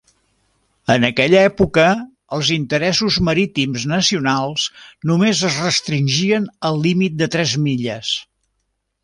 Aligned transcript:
En 0.93 1.03
aquella 1.09 1.41
època, 1.49 1.83
els 2.37 2.49
interessos 2.55 3.17
marítims 3.27 3.85
nacionals 3.93 4.65
només 5.11 5.43
es 5.51 5.59
restringien 5.67 6.49
al 6.71 6.83
límit 6.89 7.21
de 7.23 7.31
tres 7.39 7.55
milles. 7.69 8.17